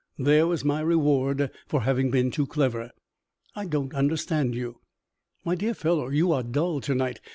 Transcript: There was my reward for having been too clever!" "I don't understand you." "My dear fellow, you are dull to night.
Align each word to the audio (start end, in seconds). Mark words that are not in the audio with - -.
There 0.17 0.47
was 0.47 0.65
my 0.65 0.79
reward 0.81 1.51
for 1.67 1.81
having 1.83 2.09
been 2.09 2.31
too 2.31 2.47
clever!" 2.47 2.89
"I 3.55 3.67
don't 3.67 3.93
understand 3.93 4.55
you." 4.55 4.79
"My 5.45 5.53
dear 5.53 5.75
fellow, 5.75 6.07
you 6.09 6.31
are 6.31 6.41
dull 6.41 6.81
to 6.81 6.95
night. 6.95 7.21